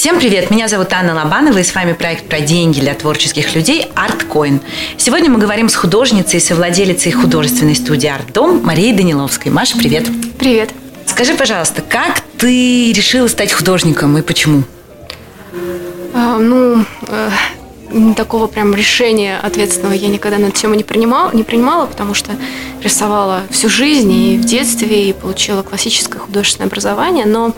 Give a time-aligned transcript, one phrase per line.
[0.00, 0.50] Всем привет!
[0.50, 4.62] Меня зовут Анна Лобанова, и с вами проект про деньги для творческих людей ArtCoin.
[4.96, 9.52] Сегодня мы говорим с художницей и совладелицей художественной студии ArtDom Марией Даниловской.
[9.52, 10.08] Маша, привет!
[10.38, 10.70] Привет!
[11.04, 14.62] Скажи, пожалуйста, как ты решила стать художником и почему?
[16.14, 21.42] А, ну, э, такого прям решения ответственного я никогда на эту тему не принимала, не
[21.42, 22.32] принимала, потому что
[22.82, 27.54] рисовала всю жизнь и в детстве, и получила классическое художественное образование, но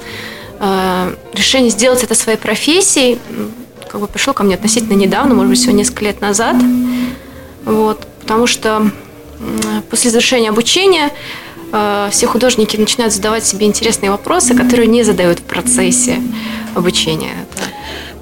[1.34, 3.18] решение сделать это своей профессией
[3.92, 6.56] как бы пришло ко мне относительно недавно, может быть, всего несколько лет назад.
[7.66, 8.90] Вот, потому что
[9.90, 11.10] после завершения обучения
[11.72, 16.22] э, все художники начинают задавать себе интересные вопросы, которые не задают в процессе
[16.74, 17.34] обучения.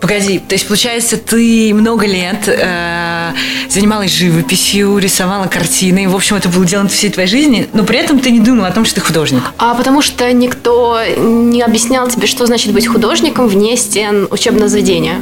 [0.01, 3.33] Погоди, то есть, получается, ты много лет э,
[3.69, 8.19] занималась живописью, рисовала картины, в общем, это было делом всей твоей жизни, но при этом
[8.19, 9.43] ты не думала о том, что ты художник.
[9.59, 15.21] А потому что никто не объяснял тебе, что значит быть художником вне стен учебного заведения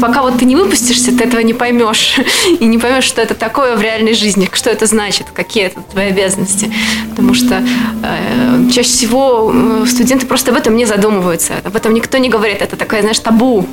[0.00, 2.18] пока вот ты не выпустишься, ты этого не поймешь.
[2.60, 6.08] И не поймешь, что это такое в реальной жизни, что это значит, какие это твои
[6.08, 6.72] обязанности.
[7.10, 7.62] Потому что
[8.02, 9.52] э, чаще всего
[9.86, 11.54] студенты просто об этом не задумываются.
[11.64, 12.62] Об этом никто не говорит.
[12.62, 13.66] Это такая, знаешь, табу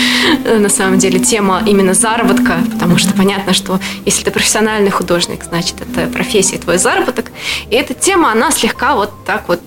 [0.58, 2.58] на самом деле тема именно заработка.
[2.72, 7.32] Потому что понятно, что если ты профессиональный художник, значит, это профессия, твой заработок.
[7.70, 9.60] И эта тема, она слегка вот так вот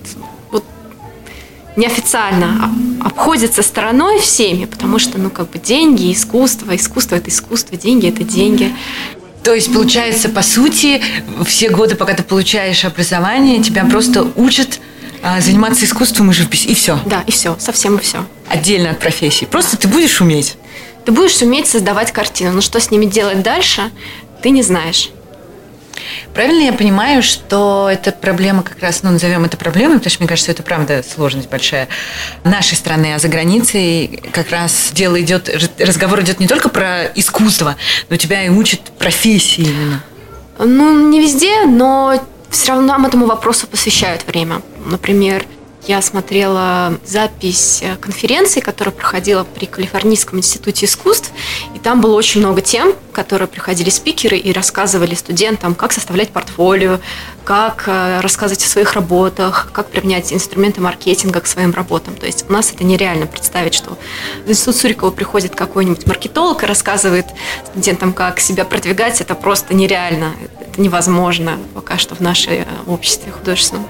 [1.76, 2.70] неофициально
[3.04, 8.24] обходится стороной всеми, потому что, ну, как бы деньги, искусство, искусство– это искусство, деньги– это
[8.24, 8.74] деньги.
[9.42, 11.02] То есть, получается, по сути,
[11.44, 14.80] все годы, пока ты получаешь образование, тебя просто учат
[15.22, 16.98] а, заниматься искусством и живописью, и все.
[17.06, 18.24] Да, и все, совсем и все.
[18.48, 19.44] Отдельно от профессии.
[19.44, 20.56] Просто ты будешь уметь.
[21.04, 23.90] Ты будешь уметь создавать картину, но что с ними делать дальше,
[24.42, 25.10] ты не знаешь.
[26.34, 30.28] Правильно я понимаю, что эта проблема как раз, ну, назовем это проблемой, потому что мне
[30.28, 31.88] кажется, это правда сложность большая
[32.44, 37.76] нашей страны, а за границей как раз дело идет, разговор идет не только про искусство,
[38.08, 40.02] но тебя и учат профессии именно.
[40.58, 44.62] Ну, не везде, но все равно нам этому вопросу посвящают время.
[44.84, 45.44] Например,
[45.86, 51.32] я смотрела запись э, конференции, которая проходила при Калифорнийском институте искусств,
[51.74, 57.00] и там было очень много тем, которые приходили спикеры и рассказывали студентам, как составлять портфолио,
[57.44, 62.14] как э, рассказывать о своих работах, как применять инструменты маркетинга к своим работам.
[62.14, 63.98] То есть у нас это нереально представить, что
[64.46, 67.26] в институт Сурикова приходит какой-нибудь маркетолог и рассказывает
[67.66, 69.20] студентам, как себя продвигать.
[69.20, 73.86] Это просто нереально, это невозможно пока что в нашей э, обществе художественном.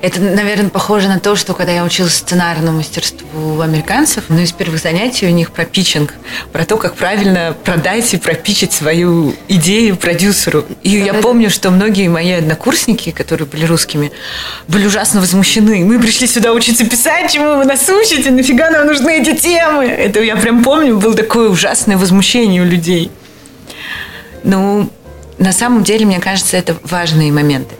[0.00, 4.52] Это, наверное, похоже на то, что когда я училась сценарному мастерству у американцев, ну, из
[4.52, 6.14] первых занятий у них про питчинг,
[6.52, 10.64] про то, как правильно продать и пропичить свою идею продюсеру.
[10.82, 14.12] И я помню, что многие мои однокурсники, которые были русскими,
[14.68, 15.84] были ужасно возмущены.
[15.84, 19.86] Мы пришли сюда учиться писать, чему вы нас учите, нафига нам нужны эти темы?
[19.86, 23.10] Это я прям помню, было такое ужасное возмущение у людей.
[24.42, 24.90] Ну,
[25.38, 27.74] на самом деле, мне кажется, это важные моменты.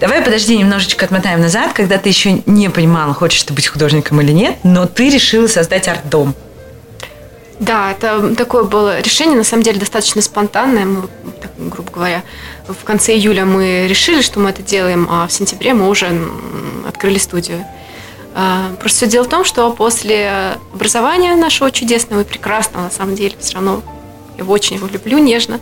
[0.00, 4.32] Давай, подожди, немножечко отмотаем назад, когда ты еще не понимала, хочешь ты быть художником или
[4.32, 6.34] нет, но ты решила создать арт-дом.
[7.58, 10.84] Да, это такое было решение, на самом деле, достаточно спонтанное.
[10.84, 11.02] Мы,
[11.40, 12.22] так, грубо говоря,
[12.68, 16.10] в конце июля мы решили, что мы это делаем, а в сентябре мы уже
[16.86, 17.64] открыли студию.
[18.34, 23.14] А, просто все дело в том, что после образования нашего чудесного и прекрасного, на самом
[23.14, 23.82] деле, все равно
[24.36, 25.58] я его очень его люблю нежно,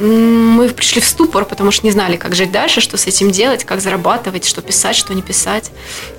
[0.00, 3.64] мы пришли в ступор, потому что не знали, как жить дальше, что с этим делать,
[3.64, 5.70] как зарабатывать, что писать, что не писать.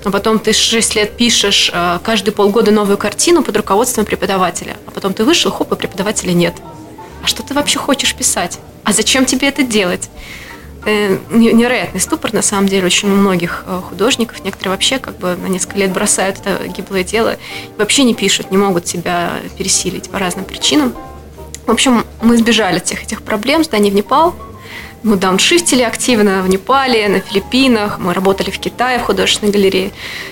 [0.04, 4.76] А потом ты 6 лет пишешь э, каждые полгода новую картину под руководством преподавателя.
[4.86, 6.54] А потом ты вышел, хоп, и преподавателя нет.
[7.22, 8.60] А что ты вообще хочешь писать?
[8.84, 10.08] А зачем тебе это делать?
[10.84, 14.44] Э, невероятный ступор, на самом деле, очень у многих э, художников.
[14.44, 17.36] Некоторые вообще как бы на несколько лет бросают это гиблое дело,
[17.78, 20.94] вообще не пишут, не могут себя пересилить по разным причинам.
[21.66, 24.34] В общем, мы избежали всех этих проблем, здание в Непал.
[25.04, 29.90] Мы дауншифтили активно в Непале, на Филиппинах, мы работали в Китае в художественной галерее.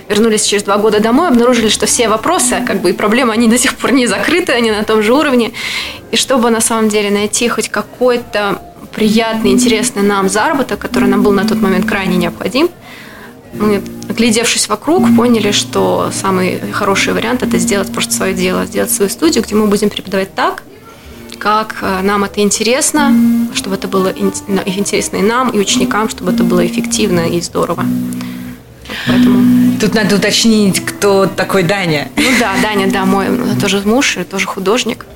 [0.08, 3.58] Вернулись через два года домой, обнаружили, что все вопросы как бы, и проблемы, они до
[3.58, 5.52] сих пор не закрыты, они на том же уровне.
[6.12, 8.62] И чтобы на самом деле найти хоть какой-то
[8.92, 12.70] приятный, интересный нам заработок, который нам был на тот момент крайне необходим,
[13.52, 19.10] мы, оглядевшись вокруг, поняли, что самый хороший вариант– это сделать просто свое дело, сделать свою
[19.10, 20.62] студию, где мы будем преподавать так,
[21.40, 23.12] как э, нам это интересно,
[23.54, 27.84] чтобы это было интересно и нам, и ученикам, чтобы это было эффективно и здорово.
[29.06, 29.78] Поэтому...
[29.80, 32.08] Тут надо уточнить, кто такой Даня.
[32.16, 33.26] Ну да, Даня, да, мой
[33.60, 35.06] тоже муж, тоже художник.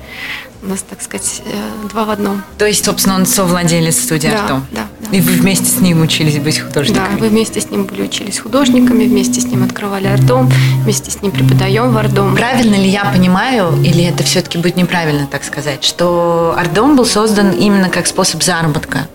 [0.65, 2.43] У нас, так сказать, э, два в одном.
[2.57, 4.65] То есть, собственно, он совладелец студии да, Артом?
[4.71, 5.15] Да, да.
[5.15, 7.07] И вы вместе с ним учились быть художниками?
[7.11, 10.51] Да, вы вместе с ним были учились художниками, вместе с ним открывали Артом,
[10.83, 12.35] вместе с ним преподаем в Артом.
[12.35, 17.51] Правильно ли я понимаю, или это все-таки будет неправильно так сказать, что Артом был создан
[17.51, 19.07] именно как способ заработка,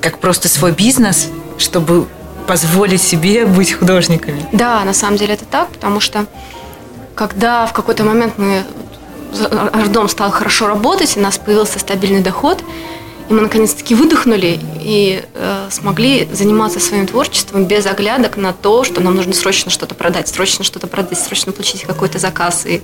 [0.00, 1.28] как просто свой бизнес,
[1.58, 2.06] чтобы
[2.46, 4.46] позволить себе быть художниками?
[4.52, 6.24] Да, на самом деле это так, потому что
[7.14, 8.62] когда в какой-то момент мы
[9.72, 12.62] Ардом стал хорошо работать, у нас появился стабильный доход,
[13.28, 19.00] и мы наконец-таки выдохнули и э, смогли заниматься своим творчеством без оглядок на то, что
[19.00, 22.82] нам нужно срочно что-то продать, срочно что-то продать, срочно получить какой-то заказ и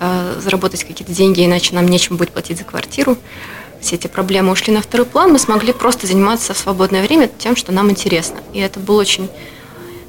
[0.00, 3.18] э, заработать какие-то деньги, иначе нам нечем будет платить за квартиру.
[3.80, 7.54] Все эти проблемы ушли на второй план, мы смогли просто заниматься в свободное время тем,
[7.54, 8.38] что нам интересно.
[8.54, 9.28] И это было очень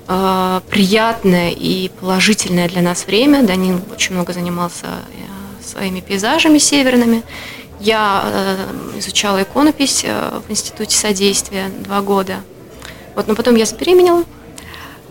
[0.08, 3.44] э, приятное и положительное для нас время.
[3.44, 5.39] Данил очень много занимался э,
[5.70, 7.24] своими пейзажами северными.
[7.80, 12.42] Я э, изучала иконопись э, в Институте содействия два года.
[13.16, 14.26] Вот, но потом я забеременела,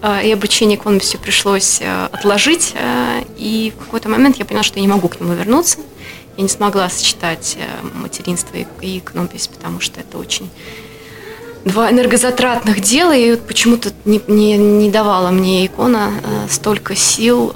[0.03, 2.75] э, и обучение иконописью пришлось э, отложить.
[3.39, 5.79] И в какой-то момент я поняла, что я не могу к нему вернуться.
[6.37, 7.57] Я не смогла сочетать
[7.95, 10.49] материнство и, иконопись, потому что это очень
[11.65, 16.13] два энергозатратных дела, и вот почему-то не, не, не давала мне икона
[16.49, 17.53] столько сил,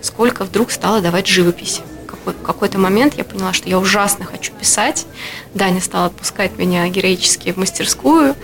[0.00, 1.82] сколько вдруг стала давать живопись.
[2.24, 5.06] Какой, какой-то момент я поняла, что я ужасно хочу писать.
[5.54, 8.34] Даня стал отпускать меня героически в мастерскую,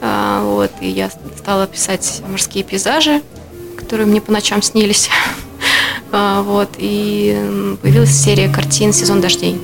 [0.00, 3.22] э, вот, и я стала писать морские пейзажи,
[3.76, 5.10] которые мне по ночам снились.
[6.12, 9.60] А, вот, и появилась серия картин «Сезон дождей».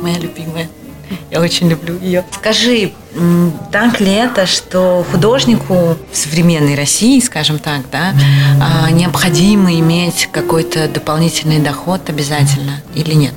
[0.00, 0.70] Моя любимая.
[1.30, 2.24] Я очень люблю ее.
[2.32, 2.92] Скажи,
[3.70, 8.14] так ли это, что художнику в современной России, скажем так, да,
[8.60, 13.34] а, необходимо иметь какой-то дополнительный доход обязательно или нет?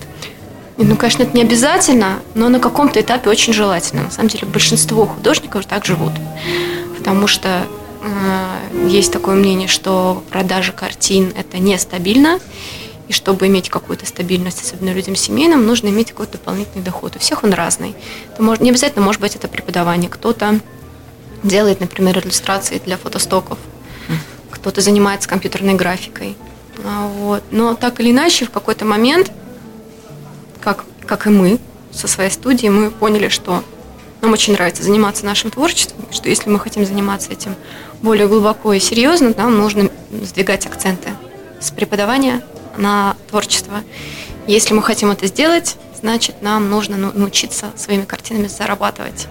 [0.77, 4.03] Ну, конечно, это не обязательно, но на каком-то этапе очень желательно.
[4.03, 6.13] На самом деле, большинство художников так живут.
[6.97, 7.67] Потому что
[8.01, 12.39] э, есть такое мнение, что продажа картин– это нестабильно,
[13.13, 17.15] и чтобы иметь какую-то стабильность, особенно людям семейным, нужно иметь какой-то дополнительный доход.
[17.15, 17.95] У всех он разный.
[18.33, 20.09] Это может, не обязательно может быть это преподавание.
[20.09, 20.59] Кто-то
[21.43, 23.59] делает, например, иллюстрации для фотостоков,
[24.49, 26.35] кто-то занимается компьютерной графикой.
[26.83, 27.43] А, вот.
[27.51, 29.31] Но так или иначе, в какой-то момент,
[30.59, 31.59] как, как и мы
[31.91, 33.63] со своей студией, мы поняли, что
[34.21, 37.55] нам очень нравится заниматься нашим творчеством, что если мы хотим заниматься этим
[38.01, 39.89] более глубоко и серьезно, нам нужно
[40.23, 41.09] сдвигать акценты
[41.59, 42.41] с преподавания
[42.77, 43.83] на творчество.
[44.47, 49.27] Если мы хотим это сделать, значит, нам нужно ну, научиться своими картинами зарабатывать.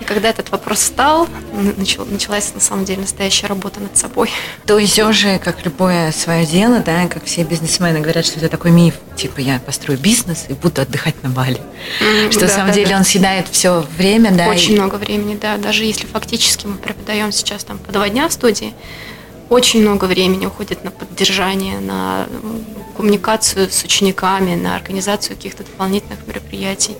[0.00, 4.30] И когда этот вопрос стал, началась на самом деле настоящая работа над собой.
[4.64, 8.70] То есть уже, как любое свое дело, да, как все бизнесмены говорят, что это такой
[8.70, 11.60] миф, типа я построю бизнес и буду отдыхать на Бали.
[12.00, 12.96] Mm, что да, на самом да, деле да.
[12.96, 14.48] он съедает все время, да.
[14.48, 14.76] Очень и...
[14.76, 15.58] много времени, да.
[15.58, 18.72] Даже если фактически мы преподаем сейчас там по два дня в студии,
[19.50, 22.26] очень много времени уходит на поддержание, на
[22.96, 26.96] коммуникацию с учениками, на организацию каких-то дополнительных мероприятий,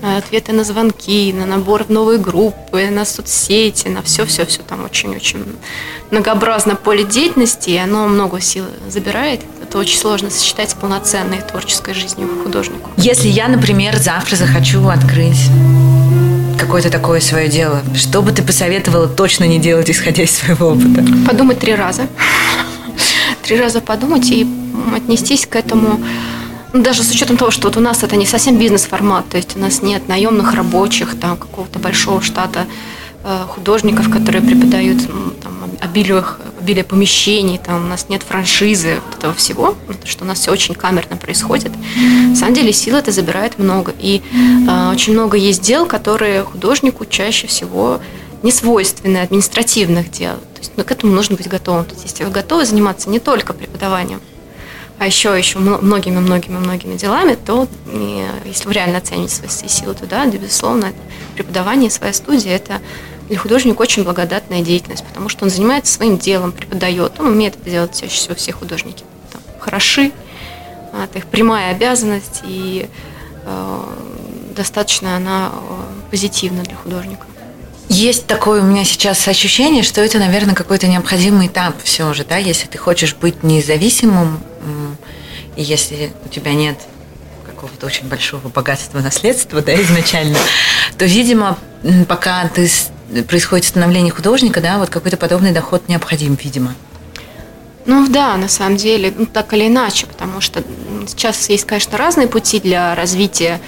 [0.00, 4.62] на ответы на звонки, на набор в новые группы, на соцсети, на все-все-все.
[4.62, 5.44] Там очень-очень
[6.10, 9.40] многообразно поле деятельности, и оно много сил забирает.
[9.62, 12.90] Это очень сложно сочетать с полноценной творческой жизнью художнику.
[12.96, 15.50] Если я, например, завтра захочу открыть
[16.60, 21.04] какое-то такое свое дело, что бы ты посоветовала точно не делать, исходя из своего опыта?
[21.26, 22.06] Подумать три раза.
[23.42, 24.46] Три раза подумать и
[24.94, 26.00] отнестись к этому
[26.72, 29.56] ну, даже с учетом того, что вот у нас это не совсем бизнес-формат, то есть
[29.56, 32.66] у нас нет наемных рабочих, там какого-то большого штата
[33.24, 34.98] э, художников, которые преподают
[35.42, 36.24] там, обилие,
[36.60, 40.74] обилие помещений, там у нас нет франшизы, вот этого всего, что у нас все очень
[40.74, 41.72] камерно происходит.
[41.96, 43.92] На самом деле сил это забирает много.
[43.98, 44.22] И
[44.68, 48.00] э, очень много есть дел, которые художнику чаще всего
[48.42, 50.36] не свойственны административных дел.
[50.36, 51.84] То есть ну, к этому нужно быть готовым.
[51.84, 54.20] То есть, если вы готовы заниматься не только преподаванием,
[54.98, 57.66] а еще еще многими-многими-многими делами, то
[58.44, 60.92] если вы реально оцените свои силы, то да, безусловно,
[61.34, 62.82] преподавание, своя студия– это
[63.30, 67.12] для художника очень благодатная деятельность, потому что он занимается своим делом, преподает.
[67.20, 69.04] Он умеет это делать чаще всего все художники.
[69.32, 70.10] Там, хороши,
[70.92, 72.88] а, это их прямая обязанность, и
[73.44, 73.82] э,
[74.56, 77.24] достаточно она э, позитивна для художника.
[77.88, 82.36] Есть такое у меня сейчас ощущение, что это, наверное, какой-то необходимый этап все же, да,
[82.36, 84.40] если ты хочешь быть независимым,
[85.54, 86.78] и если у тебя нет
[87.46, 90.38] какого-то очень большого богатства наследства, да, изначально,
[90.98, 91.58] то, видимо,
[92.08, 92.68] пока ты
[93.28, 96.74] происходит становление художника, да, вот какой-то подобный доход необходим, видимо.
[97.86, 100.62] Ну да, на самом деле, ну, так или иначе, потому что
[101.06, 103.60] сейчас есть, конечно, разные пути для развития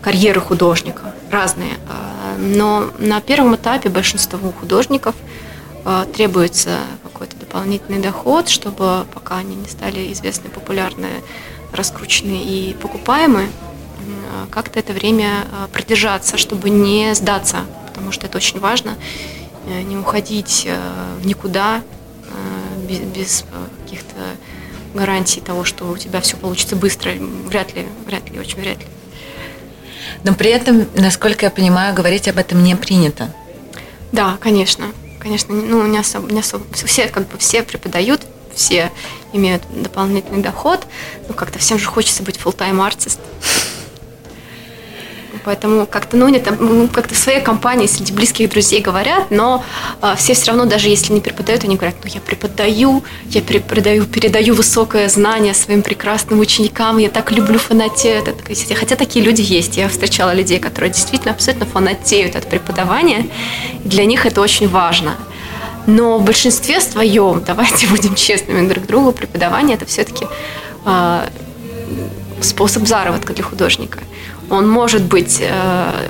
[0.00, 1.74] карьеры художника, разные.
[1.88, 5.14] А, но на первом этапе большинству художников
[5.84, 11.08] а, требуется какой-то дополнительный доход, чтобы пока они не стали известны, популярны,
[11.72, 13.48] раскручены и покупаемы,
[14.50, 17.58] как-то это время продержаться, чтобы не сдаться,
[18.08, 18.96] потому что это очень важно,
[19.66, 20.78] э, не уходить э,
[21.20, 21.82] в никуда,
[22.88, 24.14] без, без э, каких-то
[24.94, 27.12] гарантий того, что у тебя все получится быстро,
[27.44, 28.86] вряд ли, вряд ли, очень вряд ли.
[30.24, 33.30] Но при этом, насколько я понимаю, говорить об этом не принято.
[34.10, 34.86] Да, конечно.
[35.18, 36.64] Конечно, ну, не особо, не особо.
[36.72, 38.22] Все, как бы, все преподают,
[38.54, 38.90] все
[39.34, 40.86] имеют дополнительный доход,
[41.28, 43.20] но как-то всем же хочется быть full-time артист.
[45.44, 49.64] Поэтому как-то, ну, они там ну, как-то в своей компании среди близких друзей говорят, но
[50.02, 54.04] э, все все равно, даже если не преподают, они говорят, ну, я преподаю, я преподаю,
[54.04, 58.24] передаю высокое знание своим прекрасным ученикам, я так люблю фанатеть.
[58.74, 59.76] Хотя такие люди есть.
[59.76, 63.26] Я встречала людей, которые действительно абсолютно фанатеют от преподавания,
[63.84, 65.16] и для них это очень важно.
[65.86, 70.28] Но в большинстве своем, давайте будем честными друг другу, преподавание это все-таки э,
[70.84, 71.28] а,
[72.40, 74.00] способ заработка для художника.
[74.50, 76.08] Он может быть, э,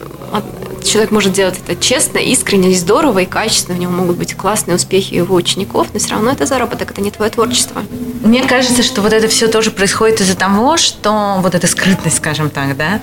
[0.85, 3.77] человек может делать это честно, искренне, здорово и качественно.
[3.77, 7.11] У него могут быть классные успехи его учеников, но все равно это заработок, это не
[7.11, 7.83] твое творчество.
[8.23, 12.51] Мне кажется, что вот это все тоже происходит из-за того, что вот эта скрытность, скажем
[12.51, 13.01] так, да,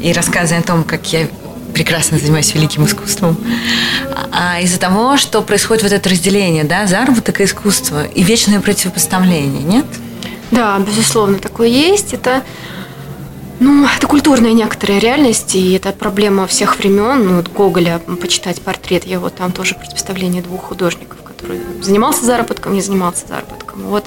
[0.00, 1.28] и рассказы о том, как я
[1.74, 3.36] прекрасно занимаюсь великим искусством,
[4.32, 9.62] а из-за того, что происходит вот это разделение, да, заработок и искусство, и вечное противопоставление,
[9.62, 9.86] нет?
[10.50, 12.14] Да, безусловно, такое есть.
[12.14, 12.42] Это
[13.60, 17.26] ну, это культурная некоторая реальность, и это проблема всех времен.
[17.26, 22.82] Ну, вот Гоголя, почитать портрет его, там тоже представление двух художников, который занимался заработком, не
[22.82, 23.82] занимался заработком.
[23.82, 24.04] Вот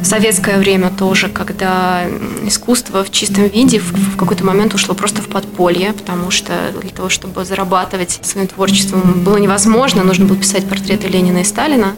[0.00, 2.04] в советское время тоже, когда
[2.44, 6.90] искусство в чистом виде в, в какой-то момент ушло просто в подполье, потому что для
[6.90, 11.96] того, чтобы зарабатывать своим творчеством, было невозможно, нужно было писать портреты Ленина и Сталина.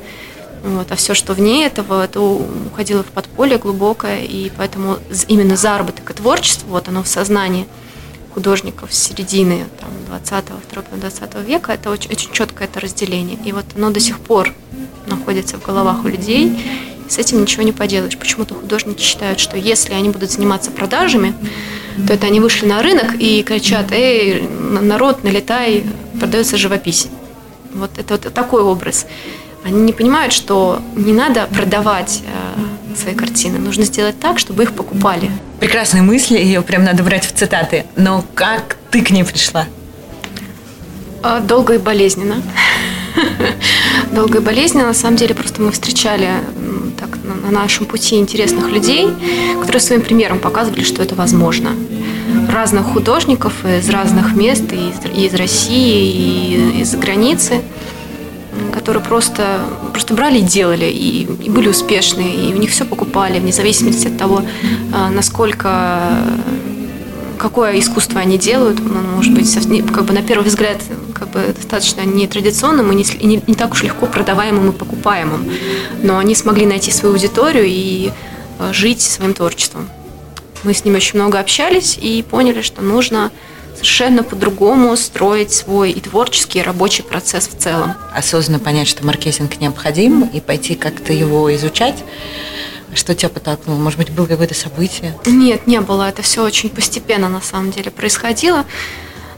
[0.63, 4.99] Вот, а все, что вне этого, это уходило в подполье глубокое, и поэтому
[5.29, 7.67] именно заработок и творчество, вот оно в сознании
[8.35, 13.39] художников с середины там, 20-го, 20 века, это очень, очень четкое это разделение.
[13.45, 14.55] И вот оно до сих пор
[15.07, 16.47] находится в головах у людей,
[17.07, 18.17] и с этим ничего не поделаешь.
[18.19, 21.35] Почему-то художники считают, что если они будут заниматься продажами,
[22.07, 25.85] то это они вышли на рынок и кричат, эй, народ, налетай,
[26.19, 27.09] продается живопись.
[27.75, 29.07] Вот это вот такой образ.
[29.69, 34.73] Они не понимают, что не надо продавать э, свои картины, нужно сделать так, чтобы их
[34.73, 35.31] покупали.
[35.61, 37.85] Прекрасные мысли, ее прям надо брать в цитаты.
[37.95, 39.67] Но как ты к ней пришла?
[41.23, 42.43] А, долго и болезненно.
[44.13, 44.87] Долго и болезненно.
[44.87, 46.31] На самом деле, просто мы встречали
[46.99, 49.07] так, на нашем пути интересных людей,
[49.61, 51.73] которые своим примером показывали, что это возможно.
[52.51, 57.61] Разных художников из разных мест, и из, и из России, и из-за границы–
[58.79, 59.61] которые просто,
[59.93, 64.07] просто брали и делали, и, и были успешны, и у них все покупали, вне зависимости
[64.07, 64.43] от того,
[64.95, 66.17] а, насколько
[67.39, 69.53] какое искусство они делают, оно может быть
[69.93, 70.79] как бы на первый взгляд
[71.13, 75.51] как бы достаточно нетрадиционным и не, не, не так уж легко продаваемым и покупаемым,
[76.03, 78.13] но они смогли найти свою аудиторию и
[78.61, 79.89] а, жить своим творчеством.
[80.63, 83.33] Мы с ними очень много общались и поняли, что нужно
[83.79, 87.95] совершенно по-другому строить свой и творческий, и рабочий процесс в целом.
[88.13, 92.03] Осознанно понять, что маркетинг необходим, и пойти как-то его изучать.
[92.95, 93.79] Что тебя подтолкнуло?
[93.79, 95.15] Может быть, было какое-то событие?
[95.27, 96.09] Нет, не было.
[96.09, 98.65] Это все очень постепенно на самом деле происходило.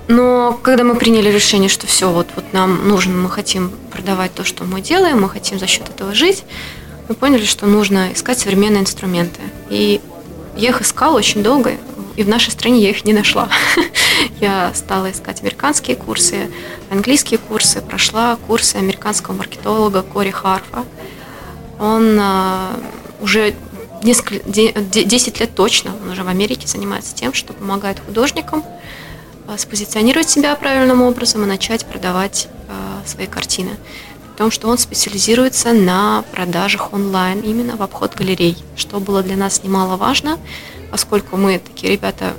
[0.09, 4.45] Но когда мы приняли решение, что все, вот, вот нам нужно, мы хотим продавать то,
[4.45, 6.45] что мы делаем, мы хотим за счет этого жить,
[7.09, 9.41] мы поняли, что нужно искать современные инструменты.
[9.69, 10.01] И
[10.57, 11.73] я их искала очень долго,
[12.21, 13.49] и в нашей стране я их не нашла.
[14.41, 16.50] Я стала искать американские курсы,
[16.91, 20.85] английские курсы, прошла курсы американского маркетолога Кори Харфа.
[21.79, 22.79] Он а,
[23.23, 23.55] уже
[24.03, 28.65] несколько, 10 лет точно, он уже в Америке занимается тем, что помогает художникам
[29.49, 33.71] а, спозиционировать себя правильным образом и начать продавать а, свои картины.
[34.27, 39.37] При том, что он специализируется на продажах онлайн, именно в обход галерей, что было для
[39.37, 40.39] нас немаловажно,
[40.91, 42.35] поскольку мы такие ребята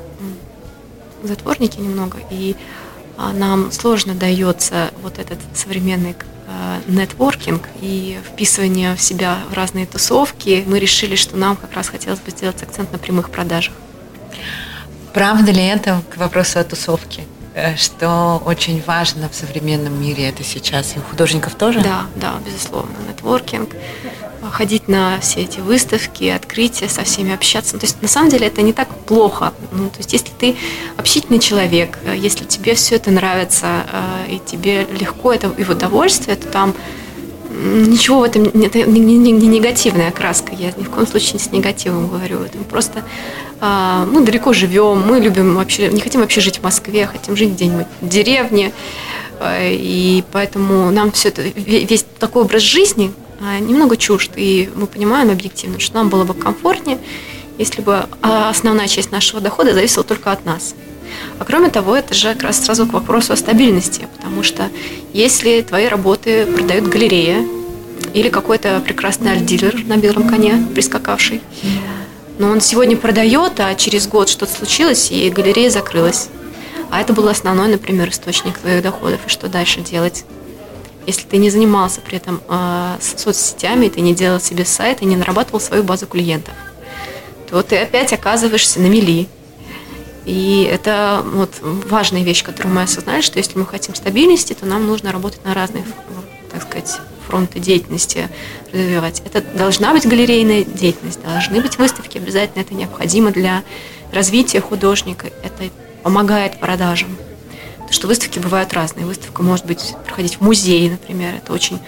[1.24, 2.56] затворники немного, и
[3.18, 6.16] а, нам сложно дается вот этот современный
[6.48, 11.90] а, нетворкинг и вписывание в себя в разные тусовки, мы решили, что нам как раз
[11.90, 13.74] хотелось бы сделать акцент на прямых продажах.
[15.14, 17.24] Правда ли это к вопросу о тусовке?
[17.54, 20.96] э, что очень важно в современном мире это сейчас.
[20.96, 21.82] И у художников тоже?
[21.82, 22.96] Да, да, безусловно.
[23.08, 23.76] Нетворкинг,
[24.50, 27.74] ходить на все эти выставки, открытия, со всеми общаться.
[27.74, 29.54] Ну, то есть на самом деле это не так плохо.
[29.72, 30.56] Ну, то есть если ты
[30.98, 35.70] общительный человек, э, если тебе все это нравится, э, и тебе легко это и в
[35.70, 36.74] удовольствие, то там
[37.52, 41.40] ничего в этом, это не, не, не негативная окраска, я ни в коем случае не
[41.40, 43.04] с негативом говорю, это просто
[43.60, 47.52] а, мы далеко живем, мы любим вообще, не хотим вообще жить в Москве, хотим жить
[47.52, 48.72] где-нибудь в деревне,
[49.44, 53.12] и поэтому нам все это, весь такой образ жизни
[53.60, 57.00] немного чужд, и мы понимаем объективно, что нам было бы комфортнее,
[57.58, 60.76] если бы основная часть нашего дохода зависела только от нас.
[61.40, 64.70] А кроме того, это же как раз сразу к вопросу о стабильности, потому что
[65.14, 67.46] если твои работы продают галерея
[68.14, 71.42] или какой-то прекрасный альдилер на белом коне прискакавший,
[72.40, 76.30] но он сегодня продает, а через год что-то случилось, и галерея закрылась.
[76.90, 79.20] А это был основной, например, источник твоих доходов.
[79.26, 80.26] И что дальше делать?
[81.08, 85.16] Если ты не занимался при этом э, соцсетями, ты не делал себе сайт и не
[85.16, 86.54] нарабатывал свою базу клиентов,
[87.50, 89.28] то ты опять оказываешься на мели.
[90.26, 94.86] И это вот важная вещь, которую мы осознали, что если мы хотим стабильности, то нам
[94.86, 95.86] нужно работать на разных,
[96.52, 98.30] так сказать, фронты деятельности
[98.72, 99.22] развивать.
[99.26, 103.64] Это должна быть галерейная деятельность, должны быть выставки, обязательно это необходимо для
[104.12, 105.72] развития художника, это
[106.04, 107.18] помогает продажам.
[107.92, 109.06] Что выставки бывают разные.
[109.06, 111.80] Выставка может быть проходить в музее, например, это очень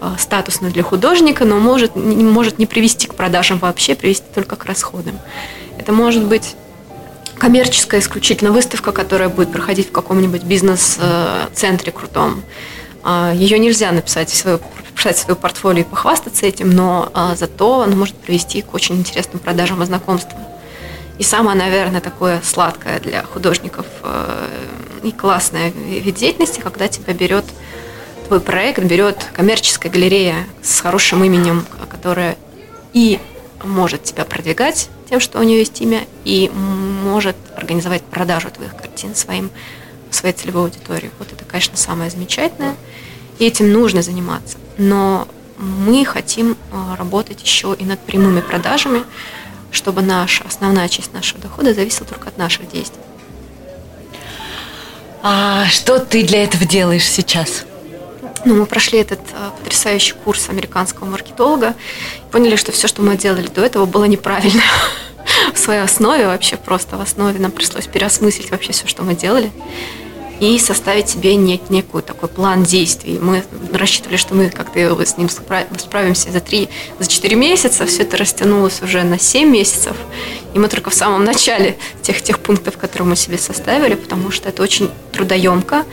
[0.00, 4.54] э, статусно для художника, но может не, может не привести к продажам вообще, привести только
[4.54, 5.18] к расходам.
[5.76, 6.54] Это может быть
[7.38, 12.42] коммерческая исключительно выставка, которая будет проходить в каком-нибудь бизнес-центре крутом.
[13.02, 14.60] А, Ее нельзя написать в свое,
[14.90, 19.40] написать в портфолио и похвастаться этим, но а, зато она может привести к очень интересным
[19.40, 20.38] продажам и знакомствам.
[21.18, 24.46] И самое, наверное, такое сладкое для художников э,
[25.02, 27.44] и классное вид деятельности, когда тебя берет
[28.26, 32.36] твой проект, берет коммерческая галерея с хорошим именем, которая
[32.92, 33.18] и
[33.64, 39.14] может тебя продвигать тем, что у нее есть имя, и может организовать продажу твоих картин
[39.14, 39.50] своим,
[40.10, 41.10] своей целевой аудитории.
[41.18, 42.76] Вот это, конечно, самое замечательное.
[43.38, 44.58] И этим нужно заниматься.
[44.76, 45.26] Но
[45.56, 49.02] мы хотим а, работать еще и над прямыми продажами,
[49.70, 53.00] чтобы наша основная часть нашего дохода зависела только от наших действий.
[55.22, 57.64] А что ты для этого делаешь сейчас?
[58.44, 61.74] Ну, мы прошли этот э, потрясающий курс американского маркетолога
[62.18, 64.62] и поняли, что все, что мы делали до этого, было неправильно
[65.54, 69.50] в своей основе вообще просто в основе нам пришлось переосмыслить вообще все, что мы делали
[70.40, 73.18] и составить себе нек- некую такой план действий.
[73.20, 78.16] Мы рассчитывали, что мы как-то с ним справимся за 3, за 4 месяца, все это
[78.16, 79.96] растянулось уже на 7 месяцев,
[80.54, 84.48] и мы только в самом начале тех, тех пунктов, которые мы себе составили, потому что
[84.48, 85.84] это очень трудоемко,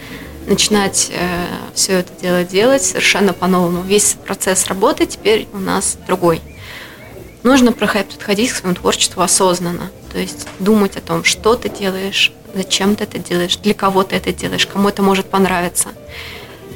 [0.48, 3.82] начинать э, все это дело делать совершенно по-новому.
[3.82, 6.42] Весь процесс работы теперь у нас другой.
[7.44, 12.96] Нужно подходить к своему творчеству осознанно, то есть думать о том, что ты делаешь, зачем
[12.96, 15.90] ты это делаешь, для кого ты это делаешь, кому это может понравиться.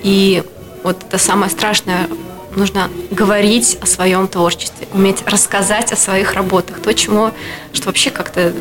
[0.03, 0.43] И
[0.83, 2.07] вот это самое страшное,
[2.55, 7.31] нужно говорить о своем творчестве, уметь рассказать о своих работах, то, чему,
[7.73, 8.53] что вообще как-то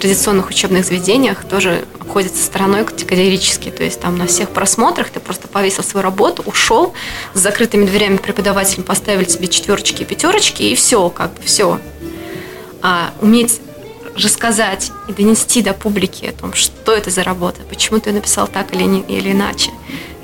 [0.00, 3.70] традиционных учебных заведениях тоже обходится стороной категорически.
[3.70, 6.94] То есть там на всех просмотрах ты просто повесил свою работу, ушел,
[7.34, 11.78] с закрытыми дверями преподавателем поставили тебе четверочки и пятерочки, и все, как бы все.
[12.82, 13.60] А уметь
[14.20, 18.72] рассказать и донести до публики о том, что это за работа, почему ты написал так
[18.74, 19.70] или, не, или иначе.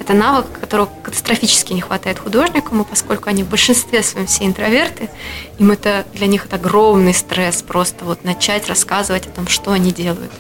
[0.01, 5.11] Это навык, которого катастрофически не хватает художникам, и поскольку они в большинстве своем все интроверты,
[5.59, 9.91] им это для них это огромный стресс просто вот начать рассказывать о том, что они
[9.91, 10.31] делают.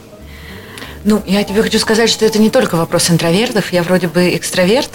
[1.02, 3.72] Ну, я тебе хочу сказать, что это не только вопрос интровертов.
[3.72, 4.90] Я вроде бы экстраверт,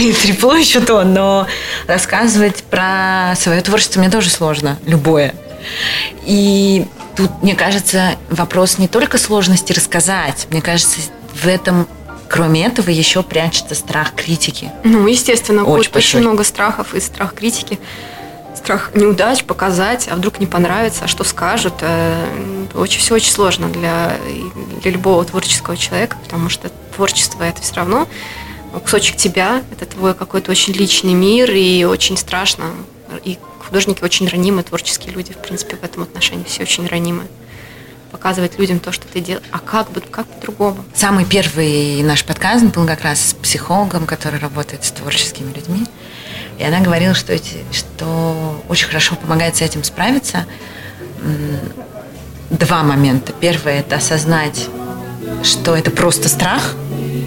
[0.00, 1.46] и трепло еще то, но
[1.86, 5.34] рассказывать про свое творчество мне тоже сложно, любое.
[6.24, 10.46] И тут, мне кажется, вопрос не только сложности рассказать.
[10.50, 10.98] Мне кажется,
[11.34, 11.86] в этом
[12.32, 14.72] Кроме этого, еще прячется страх критики.
[14.84, 17.78] Ну, естественно, очень, очень много страхов и страх критики.
[18.56, 21.74] Страх неудач, показать, а вдруг не понравится, а что скажут.
[21.82, 22.24] Э,
[22.72, 24.16] очень, все очень сложно для,
[24.80, 28.08] для любого творческого человека, потому что творчество это все равно
[28.80, 32.64] кусочек тебя, это твой какой-то очень личный мир, и очень страшно.
[33.24, 33.38] И
[33.72, 37.22] художники очень ранимы, творческие люди, в принципе, в этом отношении все очень ранимы
[38.10, 39.46] показывать людям то, что ты делаешь.
[39.50, 40.84] А как бы, как по-другому?
[40.94, 45.86] Самый первый наш подкаст был как раз с психологом, который работает с творческими людьми.
[46.58, 50.44] И она говорила, что, эти, что очень хорошо помогает с этим справиться.
[52.50, 53.32] Два момента.
[53.32, 54.68] Первое– это осознать
[55.44, 56.74] что это просто страх,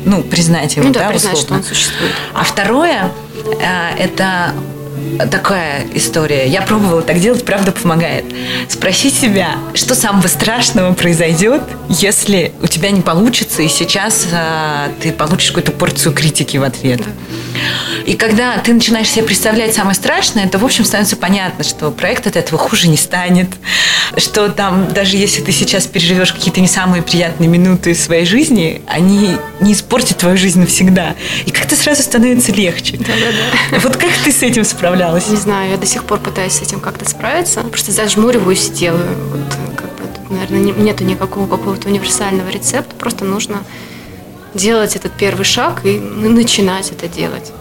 [0.05, 1.63] ну, признать его, ну, да, да, признать, условно.
[1.63, 2.13] что он существует.
[2.33, 3.11] А второе,
[3.59, 4.53] э, это
[5.31, 6.47] такая история.
[6.47, 8.25] Я пробовала так делать, правда помогает.
[8.69, 15.11] Спроси себя, что самого страшного произойдет, если у тебя не получится, и сейчас а, ты
[15.11, 17.01] получишь какую-то порцию критики в ответ.
[17.01, 17.05] Да.
[18.05, 22.27] И когда ты начинаешь себе представлять самое страшное, то, в общем, становится понятно, что проект
[22.27, 23.49] от этого хуже не станет,
[24.17, 29.37] что там, даже если ты сейчас переживешь какие-то не самые приятные минуты своей жизни, они
[29.59, 31.15] не испортят твою жизнь навсегда.
[31.45, 32.97] И как-то сразу становится легче.
[32.97, 33.79] Да-да-да.
[33.79, 35.29] Вот как ты с этим справлялась?
[35.29, 37.61] Не знаю, я до сих пор пытаюсь с этим как-то справиться.
[37.61, 39.15] Просто зажмуриваюсь и делаю.
[39.31, 42.95] Вот, как бы, тут, наверное, нету никакого какого-то универсального рецепта.
[42.95, 43.57] Просто нужно
[44.53, 47.51] делать этот первый шаг и начинать это делать.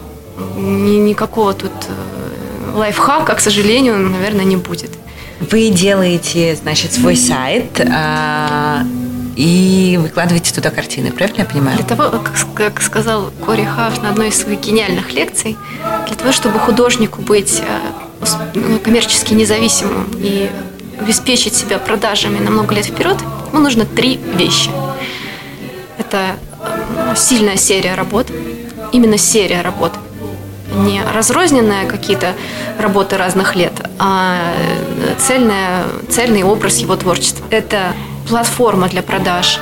[0.55, 4.91] Ни, никакого тут э, лайфхака, к сожалению, наверное, не будет.
[5.39, 8.83] Вы делаете, значит, свой сайт а,
[9.35, 11.77] и выкладываете туда картины, правильно я понимаю?
[11.77, 12.21] Для того,
[12.53, 15.57] как, сказал Кори Хафф на одной из своих гениальных лекций,
[16.07, 20.49] для того, чтобы художнику быть э, ну, коммерчески независимым и
[20.99, 23.17] обеспечить себя продажами на много лет вперед,
[23.51, 24.71] ему нужно три вещи.
[25.97, 28.27] Это э, сильная серия работ,
[28.93, 29.91] именно серия работ,
[30.75, 32.33] не разрозненные какие-то
[32.79, 34.53] работы разных лет, а
[35.17, 37.45] цельная, цельный образ его творчества.
[37.49, 37.93] Это
[38.27, 39.59] платформа для продаж,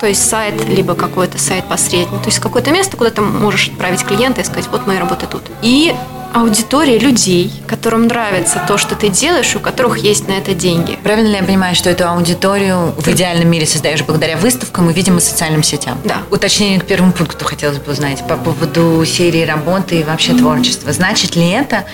[0.00, 4.40] то есть сайт, либо какой-то сайт-посредник, то есть какое-то место, куда ты можешь отправить клиента
[4.40, 5.42] и сказать, вот мои работы тут.
[5.62, 5.94] И
[6.34, 10.98] аудитория людей, которым нравится то, что ты делаешь, у которых есть на это деньги.
[11.02, 15.20] Правильно ли я понимаю, что эту аудиторию в идеальном мире создаешь благодаря выставкам и, видимо,
[15.20, 15.96] социальным сетям?
[16.04, 16.22] Да.
[16.30, 20.92] Уточнение к первому пункту хотелось бы узнать по поводу серии работы и вообще творчества.
[20.92, 21.84] Значит ли это,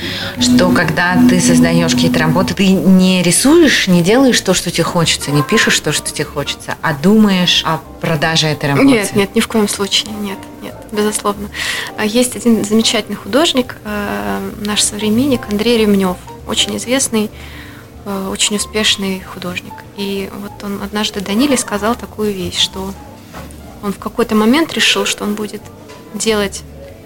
[0.40, 5.30] что когда ты создаешь какие-то работы, ты не рисуешь, не делаешь то, что тебе хочется,
[5.30, 8.86] не пишешь то, что тебе хочется, а думаешь о продаже этой работы?
[8.86, 10.38] Нет, нет, ни в коем случае, нет
[10.92, 11.48] безусловно.
[11.96, 17.30] А есть один замечательный художник, э, наш современник Андрей Ремнев, очень известный,
[18.04, 19.74] э, очень успешный художник.
[19.96, 22.92] И вот он однажды Даниле сказал такую вещь, что
[23.82, 25.62] он в какой-то момент решил, что он будет
[26.14, 26.62] делать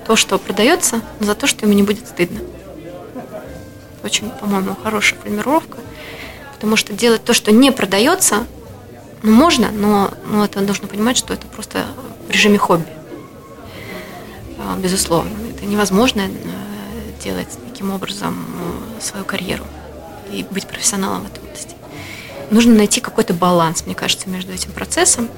[0.06, 2.40] то, что продается, за то, что ему не будет стыдно.
[4.02, 5.78] Очень, по-моему, хорошая формировка.
[6.54, 8.46] Потому что делать то, что не продается,
[9.22, 11.86] ну, можно, но, но это нужно понимать, что это просто
[12.28, 12.86] в режиме хобби.
[14.64, 15.30] А, безусловно.
[15.54, 16.28] Это невозможно э,
[17.22, 18.44] делать таким образом
[18.98, 19.64] э, свою карьеру
[20.32, 21.76] и быть профессионалом в этой области.
[22.50, 25.28] Нужно найти какой-то баланс, мне кажется, между этим процессом.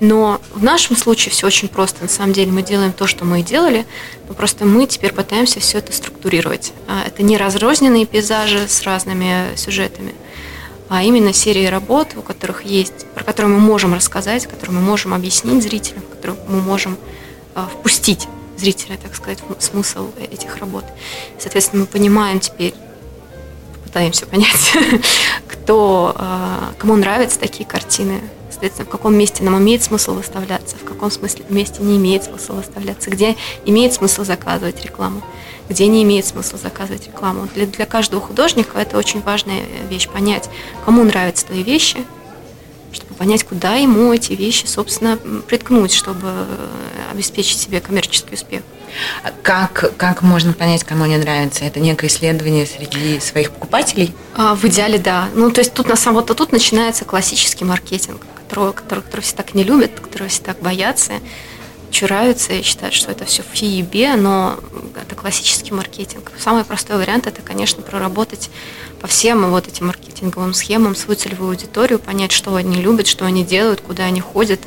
[0.00, 2.02] Но в нашем случае все очень просто.
[2.02, 3.84] На самом деле мы делаем то, что мы и делали,
[4.28, 6.72] но просто мы теперь пытаемся все это структурировать.
[6.88, 10.14] А, это не разрозненные пейзажи с разными сюжетами,
[10.88, 15.12] а именно серии работ, у которых есть, про которые мы можем рассказать, которые мы можем
[15.12, 16.96] объяснить зрителям, которые мы можем
[17.54, 18.26] а, впустить
[18.60, 20.84] зрителя, так сказать, смысл этих работ.
[21.38, 22.74] Соответственно, мы понимаем теперь,
[23.84, 24.72] пытаемся понять,
[25.48, 28.20] кто, а, кому нравятся такие картины,
[28.50, 32.54] соответственно, в каком месте нам имеет смысл выставляться, в каком смысле месте не имеет смысла
[32.54, 35.22] выставляться, где имеет смысл заказывать рекламу,
[35.68, 37.48] где не имеет смысла заказывать рекламу.
[37.54, 40.48] Для, для каждого художника это очень важная вещь, понять,
[40.84, 42.04] кому нравятся твои вещи,
[42.92, 46.66] чтобы понять, куда ему эти вещи, собственно, приткнуть, чтобы э,
[47.12, 48.62] обеспечить себе коммерческий успех.
[49.42, 51.64] Как, как можно понять, кому не нравится?
[51.64, 54.12] Это некое исследование среди своих покупателей?
[54.34, 55.28] А, в идеале, да.
[55.34, 59.36] Ну, то есть тут на самом вот тут начинается классический маркетинг, который, который, который все
[59.36, 61.14] так не любят, который все так боятся
[61.90, 64.58] чураются и считают, что это все фи и бе, но
[65.00, 66.32] это классический маркетинг.
[66.38, 68.50] Самый простой вариант– это, конечно, проработать
[69.00, 73.44] по всем вот этим маркетинговым схемам свою целевую аудиторию, понять, что они любят, что они
[73.44, 74.60] делают, куда они ходят,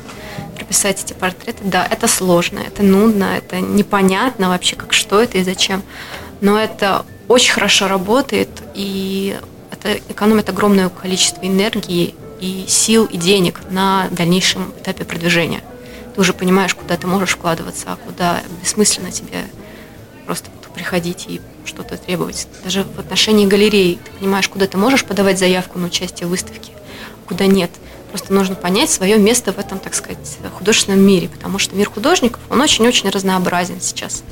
[0.56, 1.62] прописать эти портреты.
[1.64, 5.82] Да, это сложно, это нудно, это непонятно вообще, как что это и зачем.
[6.40, 9.36] Но это очень хорошо работает, и
[9.70, 15.62] это экономит огромное количество энергии и сил и денег на дальнейшем этапе продвижения
[16.14, 19.44] ты уже понимаешь, куда ты можешь вкладываться, а куда бессмысленно тебе
[20.26, 22.46] просто приходить и что-то требовать.
[22.62, 26.72] Даже в отношении галереи ты понимаешь, куда ты можешь подавать заявку на участие в выставке,
[26.74, 27.70] а куда нет.
[28.10, 32.40] Просто нужно понять свое место в этом, так сказать, художественном мире, потому что мир художников,
[32.48, 34.22] он очень-очень разнообразен сейчас.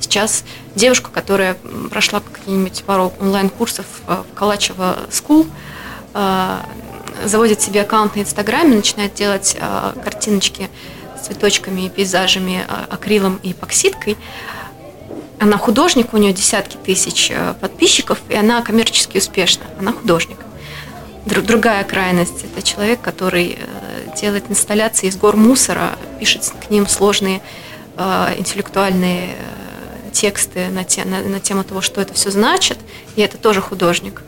[0.00, 1.56] Сейчас девушка, которая
[1.90, 5.48] прошла какие-нибудь пару онлайн-курсов в Калачево School,
[6.12, 6.58] э,
[7.24, 10.68] заводит себе аккаунт на Инстаграме, начинает делать э, картиночки
[11.24, 14.16] цветочками и пейзажами, а, акрилом и эпоксидкой.
[15.44, 19.66] Она художник, у нее десятки тысяч э, подписчиков, и она коммерчески успешна.
[19.78, 20.38] Она художник.
[21.26, 27.42] Другая крайность– это человек, который э, делает инсталляции из гор мусора, пишет к ним сложные
[27.98, 29.36] э, интеллектуальные
[30.12, 32.78] тексты на, те, на, на тему того, что это все значит,
[33.14, 34.22] и это тоже художник.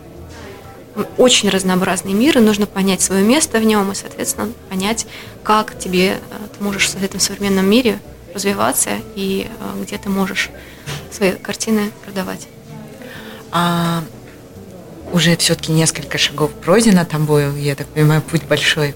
[1.17, 5.07] Очень разнообразный мир, и нужно понять свое место в нем, и, соответственно, понять,
[5.43, 6.19] как тебе
[6.59, 8.01] ты можешь в этом современном мире
[8.35, 9.49] развиваться и
[9.81, 10.51] где ты можешь
[11.13, 12.49] свои картины продавать.
[13.53, 14.03] А
[15.13, 18.95] уже все-таки несколько шагов пройдено тобою, я так понимаю, путь большой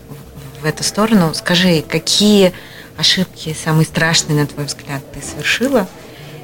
[0.61, 1.33] в эту сторону.
[1.35, 2.53] Скажи, какие
[2.97, 5.89] ошибки самые страшные, на твой взгляд, ты совершила?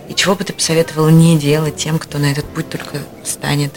[0.09, 3.73] И чего бы ты посоветовала не делать тем, кто на этот путь только встанет?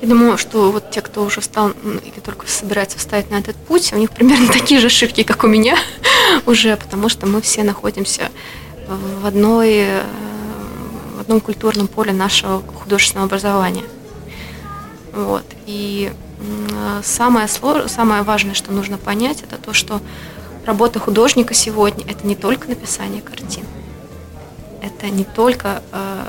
[0.00, 3.92] Я думаю, что вот те, кто уже встал или только собирается встать на этот путь,
[3.92, 5.76] у них примерно такие же ошибки, как у меня
[6.46, 8.30] уже, потому что мы все находимся
[8.86, 10.02] в одной э,
[11.28, 13.84] одном культурном поле нашего художественного образования.
[15.12, 15.44] Вот.
[15.66, 16.10] И
[17.02, 20.00] самое, сложное, самое важное, что нужно понять, это то, что
[20.64, 23.64] работа художника сегодня– это не только написание картин,
[24.80, 26.24] это не только э,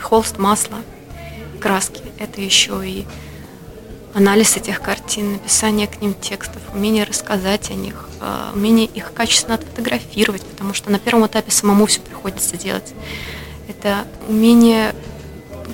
[0.00, 0.78] холст, масло,
[1.60, 3.04] краски, это еще и
[4.14, 9.56] анализ этих картин, написание к ним текстов, умение рассказать о них, э, умение их качественно
[9.56, 12.94] отфотографировать, потому что на первом этапе самому все приходится делать.
[13.68, 14.94] Это умение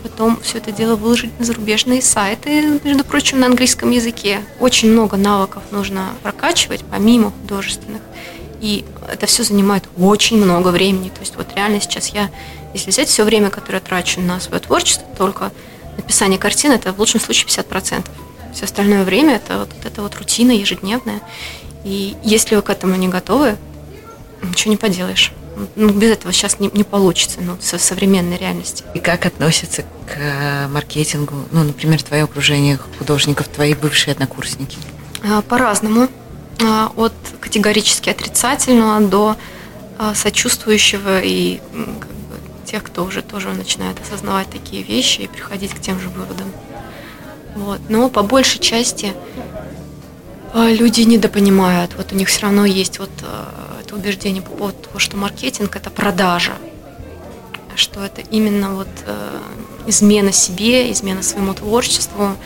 [0.05, 4.43] потом все это дело выложить на зарубежные сайты, между прочим, на английском языке.
[4.61, 8.03] Очень много навыков нужно прокачивать, помимо художественных.
[8.61, 11.09] И это все занимает очень много времени.
[11.09, 12.31] То есть вот реально сейчас я,
[12.75, 15.53] если взять все время, которое трачу на свое творчество, только
[15.97, 18.05] написание картин, это в лучшем случае 50%.
[18.53, 21.21] Все остальное время это вот, это вот рутина ежедневная.
[21.85, 23.57] И если вы к этому не готовы,
[24.43, 25.33] ничего не поделаешь
[25.77, 28.85] ну, без этого сейчас не, не получится, ну, со современной реальности.
[28.95, 34.79] И как относятся к э, маркетингу, ну, например, твое окружение художников, твои бывшие однокурсники?
[35.23, 36.09] А, по-разному.
[36.63, 39.37] А, от категорически отрицательного до
[39.99, 45.73] а, сочувствующего и как бы, тех, кто уже тоже начинает осознавать такие вещи и приходить
[45.73, 46.51] к тем же выводам.
[47.57, 47.81] Вот.
[47.89, 49.13] Но по большей части
[50.55, 51.93] люди недопонимают.
[51.97, 53.11] Вот у них все равно есть вот
[53.95, 56.53] убеждение по поводу того, что маркетинг– это продажа,
[57.77, 59.39] что это именно вот э,
[59.87, 62.37] измена себе, измена своему творчеству,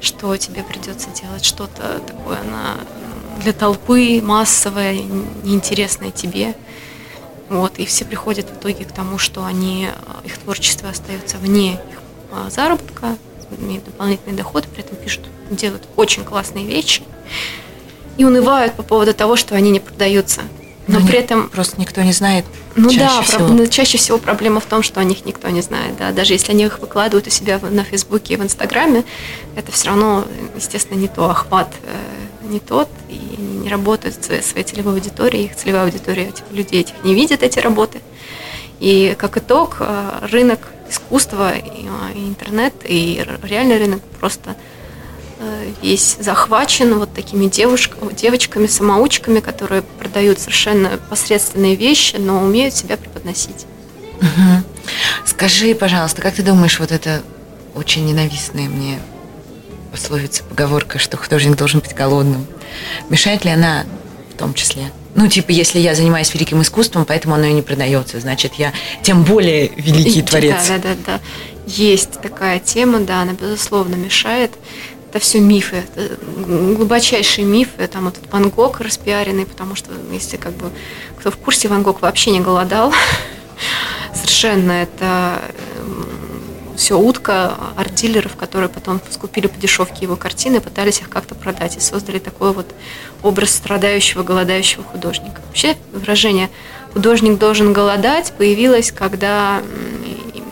[0.00, 2.76] что тебе придется делать что-то такое на,
[3.42, 4.94] для толпы, массовое,
[5.42, 6.54] неинтересное тебе.
[7.48, 11.74] Вот, и все приходят в итоге к тому, что они, э, их творчество остается вне
[11.74, 11.80] их
[12.32, 13.16] э, заработка,
[13.58, 17.02] имеют дополнительный доход, при этом пишут, делают очень классные вещи
[18.16, 20.42] и унывают по поводу того, что они не продаются
[20.86, 22.44] но, но при этом просто никто не знает.
[22.76, 23.56] Ну чаще да, всего.
[23.56, 25.96] Про, чаще всего проблема в том, что о них никто не знает.
[25.98, 26.12] Да.
[26.12, 29.04] Даже если они их выкладывают у себя на Фейсбуке и в Инстаграме,
[29.56, 30.24] это все равно,
[30.56, 35.56] естественно, не то охват, э, не тот, и не работают в своей целевой аудитории, их
[35.56, 38.00] целевая аудитория этих людей этих не видит эти работы.
[38.80, 44.56] И как итог, э, рынок искусства, и э, интернет, и реальный рынок просто
[45.82, 53.66] весь захвачен вот такими девушками, девочками-самоучками, которые продают совершенно посредственные вещи, но умеют себя преподносить.
[54.20, 54.64] Угу.
[55.24, 57.22] Скажи, пожалуйста, как ты думаешь, вот это
[57.74, 58.98] очень ненавистная мне
[59.90, 62.46] пословица, поговорка, что художник должен быть голодным,
[63.08, 63.84] мешает ли она
[64.34, 64.90] в том числе?
[65.14, 68.72] Ну, типа, если я занимаюсь великим искусством, поэтому оно и не продается, значит, я
[69.02, 70.68] тем более великий творец.
[70.68, 71.20] Да, да, да, да.
[71.66, 74.52] Есть такая тема, да, она, безусловно, мешает
[75.10, 77.88] это все мифы, это глубочайшие мифы.
[77.88, 80.70] Там этот Ван Гог распиаренный, потому что, если как бы
[81.18, 82.94] кто в курсе, Ван Гог вообще не голодал.
[84.14, 85.42] Совершенно это
[86.76, 91.80] все утка арт-дилеров, которые потом скупили по дешевке его картины, пытались их как-то продать и
[91.80, 92.72] создали такой вот
[93.24, 95.42] образ страдающего, голодающего художника.
[95.48, 96.50] Вообще выражение
[96.92, 99.60] «художник должен голодать» появилось, когда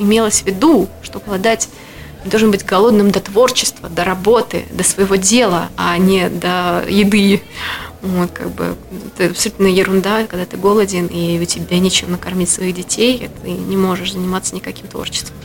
[0.01, 1.68] имелось в виду, что голодать
[2.24, 7.42] должен быть голодным до творчества, до работы, до своего дела, а не до еды.
[8.00, 8.76] Вот, как бы,
[9.16, 13.76] это абсолютно ерунда, когда ты голоден, и у тебя нечем накормить своих детей, ты не
[13.76, 15.37] можешь заниматься никаким творчеством.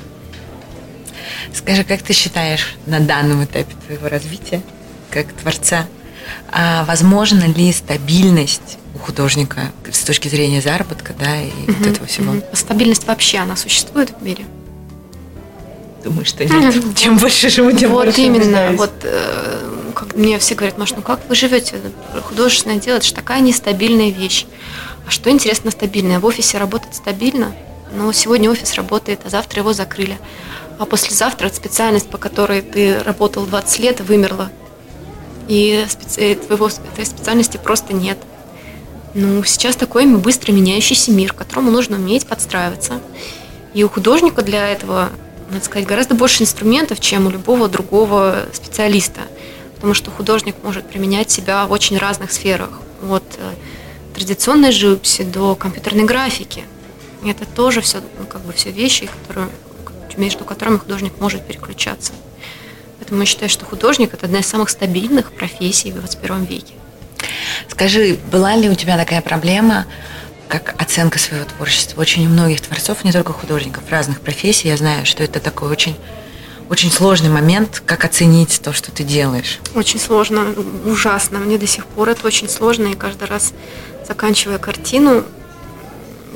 [1.52, 4.62] Скажи, как ты считаешь на данном этапе твоего развития,
[5.10, 5.88] как творца,
[6.52, 12.06] а возможно ли стабильность у художника с точки зрения заработка, да, и угу, вот этого
[12.06, 12.34] всего?
[12.34, 12.44] Угу.
[12.54, 14.46] Стабильность вообще, она существует в мире?
[16.04, 16.76] Думаю, что нет.
[16.96, 18.44] Чем больше живу, тем вот больше именно.
[18.44, 18.78] Убеждаюсь.
[18.78, 21.76] Вот э, как мне все говорят, Маш, ну как вы живете?
[22.24, 24.46] Художественное дело, это же такая нестабильная вещь.
[25.08, 26.20] А что интересно стабильное?
[26.20, 27.54] В офисе работать стабильно,
[27.94, 30.18] но сегодня офис работает, а завтра его закрыли.
[30.80, 34.50] А послезавтра специальность, по которой ты работал 20 лет, вымерла.
[35.48, 36.36] и специ...
[36.36, 38.18] твоего, твоей специальности просто нет.
[39.14, 43.00] Ну, сейчас такой быстро меняющийся мир, к которому нужно уметь подстраиваться.
[43.74, 45.10] И у художника для этого,
[45.54, 49.22] надо сказать, гораздо больше инструментов, чем у любого другого специалиста.
[49.76, 52.70] Потому что художник может применять себя в очень разных сферах.
[53.10, 53.54] От э,
[54.14, 56.64] традиционной живописи до компьютерной графики.
[57.26, 59.50] Это тоже все, ну, как бы все вещи, которые,
[60.18, 62.14] между которыми художник может переключаться.
[63.00, 66.74] Поэтому я считаю, что художник– это одна из самых стабильных профессий в 21 веке.
[67.70, 69.86] Скажи, была ли у тебя такая проблема,
[70.48, 72.02] как оценка своего творчества?
[72.02, 75.96] Очень у многих творцов, не только художников, разных профессий, я знаю, что это такой очень
[76.70, 79.60] очень сложный момент, как оценить то, что ты делаешь.
[79.76, 81.40] Очень сложно, ужасно.
[81.40, 83.54] Мне до сих пор это очень сложно, и каждый раз,
[84.08, 85.24] заканчивая картину,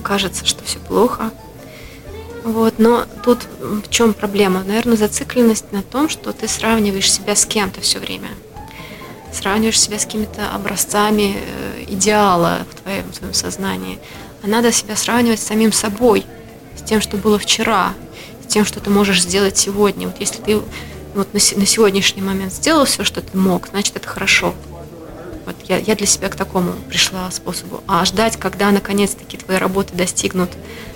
[0.04, 1.32] кажется, что все плохо.
[2.43, 4.63] Вот, но тут в чем проблема?
[4.63, 8.30] Наверное, зацикленность на том, что ты сравниваешь себя с кем-то все время.
[9.32, 14.00] Сравниваешь себя с какими-то образцами э, идеала в твоем, в твоем сознании.
[14.44, 16.26] А надо себя сравнивать с самим собой,
[16.76, 17.94] с тем, что было вчера,
[18.44, 20.08] с тем, что ты можешь сделать сегодня.
[20.08, 20.62] Вот если ты
[21.16, 24.54] вот на, на сегодняшний момент сделал все, что ты мог, значит, это хорошо.
[25.46, 27.82] Вот я, я для себя к такому пришла способу.
[27.88, 30.50] А ждать, когда наконец-таки твои работы достигнут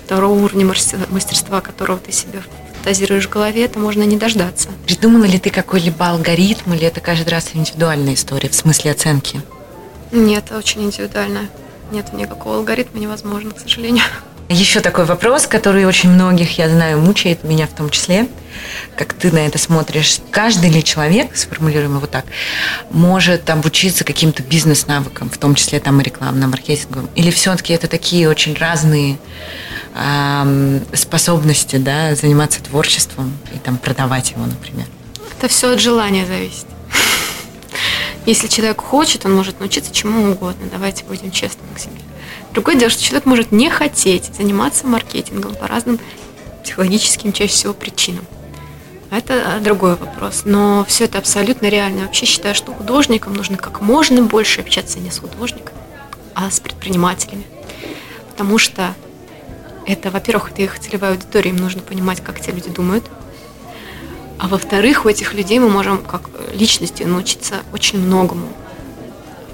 [0.06, 2.42] того уровня мастерства, которого ты себе
[2.82, 4.68] фантазируешь в голове, это можно не дождаться.
[4.86, 9.40] Придумала ли ты какой-либо алгоритм, или это каждый раз индивидуальная история в смысле оценки?
[10.10, 11.48] Нет, очень индивидуально.
[11.92, 14.02] Нет никакого алгоритма, невозможно, к сожалению.
[14.48, 18.26] Еще такой вопрос, который очень многих, я знаю, мучает меня в том числе.
[18.96, 20.18] Как ты на это смотришь?
[20.32, 22.24] Каждый ли человек, сформулируем его так,
[22.90, 27.08] может обучиться каким-то бизнес-навыкам, в том числе там и рекламным, маркетинговым?
[27.14, 29.18] Или все-таки это такие очень разные
[30.94, 34.86] способности, да, заниматься творчеством и там продавать его, например?
[35.36, 36.66] Это все от желания зависит.
[38.26, 40.68] Если человек хочет, он может научиться чему угодно.
[40.70, 41.92] Давайте будем честны к себе.
[42.52, 45.98] Другое дело, что человек может не хотеть заниматься маркетингом по разным
[46.62, 48.24] психологическим, чаще всего, причинам.
[49.10, 50.42] Это другой вопрос.
[50.44, 51.98] Но все это абсолютно реально.
[51.98, 55.76] Я вообще считаю, что художникам нужно как можно больше общаться не с художниками,
[56.34, 57.44] а с предпринимателями.
[58.30, 58.94] Потому что
[59.86, 63.04] это, во-первых, это их целевая аудитория, им нужно понимать, как эти люди думают.
[64.38, 68.48] А во-вторых, у этих людей мы можем как личности научиться очень многому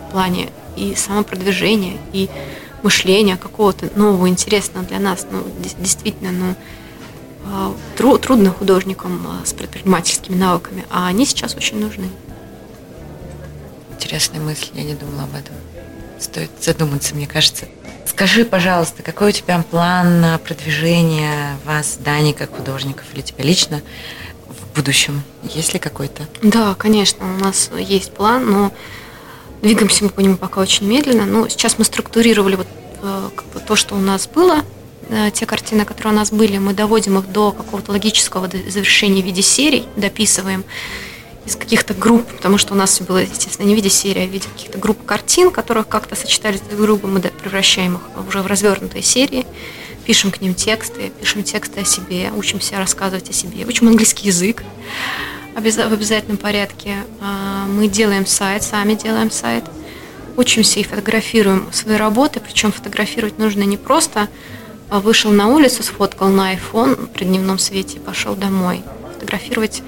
[0.09, 2.31] в плане и самопродвижения, и
[2.83, 5.27] мышления какого-то нового, интересного для нас.
[5.31, 5.43] Ну,
[5.79, 6.55] действительно, ну,
[7.47, 12.09] а, тру, трудно художникам а, с предпринимательскими навыками, а они сейчас очень нужны.
[13.93, 15.55] Интересная мысль, я не думала об этом.
[16.19, 17.67] Стоит задуматься, мне кажется.
[18.19, 23.81] Скажи, пожалуйста, какой у тебя план продвижения вас, Дани, как художников, или тебя лично
[24.49, 25.23] в будущем?
[25.45, 26.25] Есть ли какой-то?
[26.43, 28.73] Да, конечно, у нас есть план, но
[29.63, 32.67] Двигаемся мы по нему пока очень медленно, но сейчас мы структурировали вот
[33.03, 34.65] э, как бы то, что у нас было,
[35.11, 39.27] э, те картины, которые у нас были, мы доводим их до какого-то логического завершения в
[39.27, 40.65] виде серий, дописываем
[41.49, 44.27] из каких-то групп, потому что у нас все было, естественно, не в виде серии, а
[44.27, 48.43] в виде каких-то групп картин, которых как-то сочетались друг с другом, мы превращаем их уже
[48.43, 49.47] в развернутые серии,
[50.05, 54.63] пишем к ним тексты, пишем тексты о себе, учимся рассказывать о себе, учим английский язык,
[55.55, 56.97] в обязательном порядке.
[57.21, 59.65] А, мы делаем сайт, сами делаем сайт,
[60.37, 64.29] учимся и фотографируем свои работы, причем фотографировать нужно не просто
[64.91, 68.83] а вышел на улицу, сфоткал на iPhone при дневном свете и пошел домой.
[69.15, 69.83] Фотографировать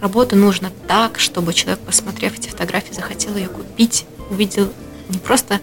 [0.00, 4.72] работу нужно так, чтобы человек, посмотрев эти фотографии, захотел ее купить, увидел
[5.08, 5.60] не просто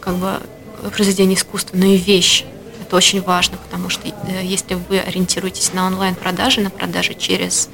[0.00, 0.40] как бы
[0.90, 2.44] произведение искусства, но и вещь.
[2.82, 7.70] Это очень важно, потому что э, если вы ориентируетесь на онлайн-продажи, на продажи через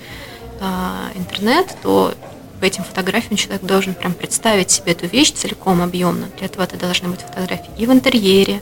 [0.60, 2.14] а, интернет, то
[2.60, 6.28] по этим фотографиям человек должен прям представить себе эту вещь целиком, объемно.
[6.36, 8.60] Для этого это должны быть фотографии и в интерьере,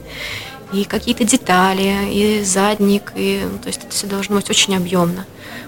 [0.72, 5.26] и какие-то детали, и задник, и, ну, то есть это все должно быть очень объемно.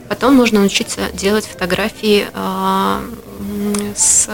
[0.08, 4.28] Потом нужно научиться делать фотографии э, с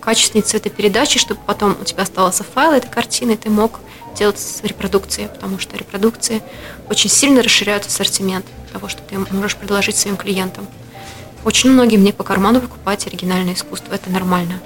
[0.00, 3.80] качественной цветопередачей, чтобы потом у тебя оставался файл этой картины, и ты мог
[4.16, 6.42] делать репродукции, потому что репродукции
[6.90, 10.66] очень сильно расширяют ассортимент того, что ты можешь предложить своим клиентам.
[11.44, 14.60] Очень многим не по карману покупать оригинальное искусство, это нормально.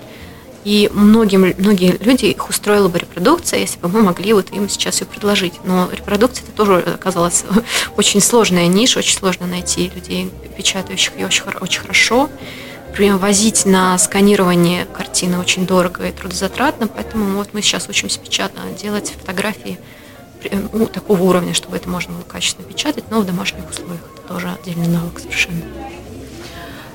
[0.66, 5.00] И многим, многие люди их устроила бы репродукция, если бы мы могли вот им сейчас
[5.00, 5.52] ее предложить.
[5.62, 7.44] Но репродукция это тоже оказалась
[7.96, 12.28] очень сложная ниша, очень сложно найти людей, печатающих ее очень, очень хорошо.
[12.88, 18.62] Например, возить на сканирование картины очень дорого и трудозатратно, поэтому вот мы сейчас учимся печатно
[18.76, 19.78] делать фотографии
[20.72, 24.00] ну, такого уровня, чтобы это можно было качественно печатать, но в домашних условиях.
[24.16, 25.62] Это тоже отдельный навык совершенно.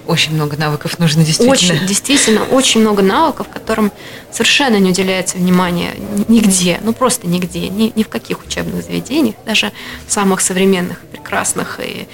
[0.08, 1.76] Очень много навыков нужно действительно.
[1.76, 3.92] Очень, действительно, очень много навыков, которым
[4.32, 5.92] совершенно не уделяется внимания
[6.28, 9.72] нигде, ну просто нигде, ни, ни в каких учебных заведениях, даже
[10.08, 12.08] самых современных, прекрасных и,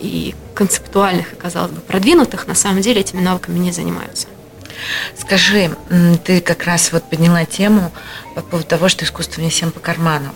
[0.00, 4.28] и концептуальных, и, казалось бы, продвинутых, на самом деле этими навыками не занимаются.
[5.18, 5.70] Скажи,
[6.24, 7.92] ты как раз вот подняла тему
[8.34, 10.34] по поводу того, что искусство не всем по карману.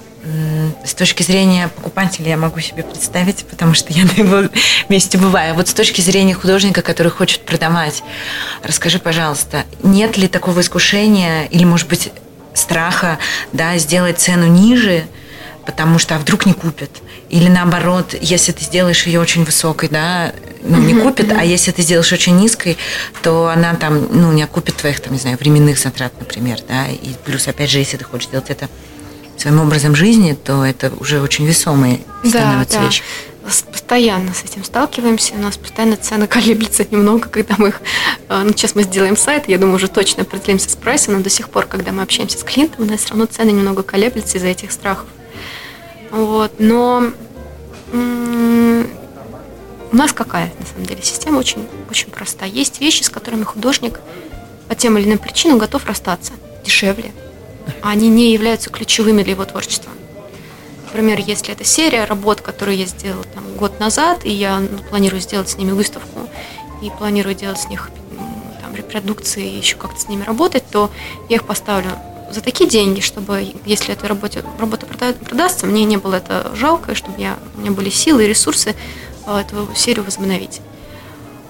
[0.84, 4.49] С точки зрения покупателя я могу себе представить, потому что я на его
[4.88, 5.55] месте бываю.
[5.55, 8.03] Вот с точки зрения художника, который хочет продавать,
[8.62, 12.11] расскажи, пожалуйста, нет ли такого искушения или, может быть,
[12.53, 13.18] страха
[13.53, 15.07] да, сделать цену ниже,
[15.68, 16.90] потому что а вдруг не купят?
[17.28, 21.82] Или наоборот, если ты сделаешь ее очень высокой, да, ну, не купит, а если ты
[21.82, 22.78] сделаешь очень низкой,
[23.22, 27.10] то она там, ну, не окупит твоих, там, не знаю, временных затрат, например, да, и
[27.22, 28.70] плюс, опять же, если ты хочешь сделать это
[29.36, 33.02] своим образом жизни, то это уже очень весомая становится да, вещь.
[33.44, 33.50] Да.
[33.70, 37.82] Постоянно с этим сталкиваемся, у нас постоянно цены колеблются немного, когда мы их...
[38.30, 41.28] Э, ну, сейчас мы сделаем сайт, я думаю, уже точно определимся с прайсом, но до
[41.28, 44.48] сих пор, когда мы общаемся с клиентом, у нас все равно цены немного колеблются из-за
[44.48, 45.06] этих страхов.
[46.11, 47.11] Вот, но
[49.90, 52.48] у нас какая, на самом деле, система очень, очень простая.
[52.48, 54.00] Есть вещи, с которыми художник
[54.68, 56.32] по тем или иным причинам готов расстаться
[56.64, 57.12] дешевле,
[57.82, 59.90] они не являются ключевыми для его творчества.
[60.84, 65.20] Например, если это серия работ, которые я сделала там, год назад, и я ну, планирую
[65.20, 66.28] сделать с ними выставку,
[66.82, 67.90] и планирую делать с них
[68.62, 70.90] там, репродукции, и еще как-то с ними работать, то
[71.28, 71.90] я их поставлю
[72.30, 77.20] за такие деньги, чтобы, если эта работа, работа продастся, мне не было это жалко, чтобы
[77.20, 78.74] я, у меня были силы и ресурсы
[79.26, 80.61] а, эту серию возобновить.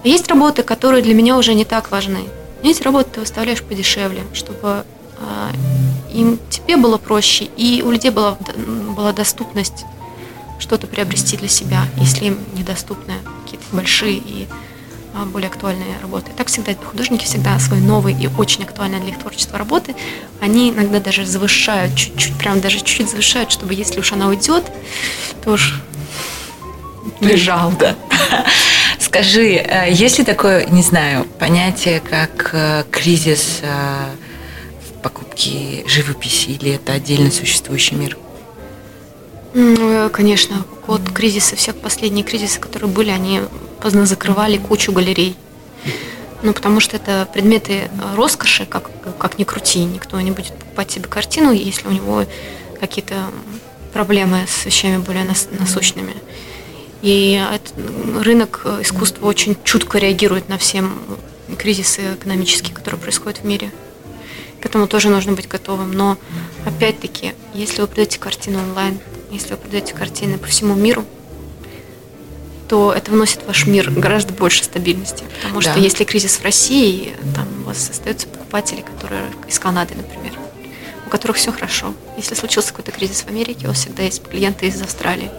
[0.03, 2.25] Есть работы, которые для меня уже не так важны.
[2.63, 4.83] Эти работы ты выставляешь подешевле, чтобы
[5.19, 5.51] а,
[6.13, 8.37] им тебе было проще, и у людей была,
[8.95, 9.85] была доступность
[10.59, 14.47] что-то приобрести для себя, если им недоступны какие-то большие и
[15.25, 16.31] более актуальные работы.
[16.35, 19.95] Так всегда художники всегда свои новые и очень актуальные для их творчества работы,
[20.39, 24.63] они иногда даже завышают, чуть-чуть, прям даже чуть-чуть завышают, чтобы если уж она уйдет,
[25.43, 25.81] то уж
[27.19, 27.71] лежал.
[27.79, 27.95] Да.
[28.99, 34.05] Скажи, э, есть ли такое, не знаю, понятие, как э, кризис э,
[34.87, 38.17] в покупке живописи, или это отдельно существующий мир?
[39.53, 43.41] Ну, конечно, год кризиса, все последние кризисы, которые были, они
[43.81, 45.35] поздно закрывали кучу галерей.
[46.41, 49.83] Ну, потому что это предметы роскоши, как, как ни крути.
[49.83, 52.25] Никто не будет покупать себе картину, если у него
[52.79, 53.15] какие-то
[53.93, 55.25] проблемы с вещами более
[55.59, 56.13] насущными.
[57.01, 57.41] И
[58.17, 60.83] рынок искусства очень чутко реагирует на все
[61.57, 63.71] кризисы экономические, которые происходят в мире.
[64.61, 65.91] К этому тоже нужно быть готовым.
[65.91, 66.17] Но
[66.65, 68.99] опять-таки, если вы продаете картину онлайн,
[69.31, 71.05] если вы продаете картины по всему миру,
[72.69, 75.23] то это вносит в ваш мир гораздо больше стабильности.
[75.41, 75.79] Потому что да.
[75.79, 80.33] если кризис в России, там у вас остаются покупатели, которые из Канады, например,
[81.05, 81.95] у которых все хорошо.
[82.15, 85.29] Если случился какой-то кризис в Америке, у вас всегда есть клиенты из Австралии.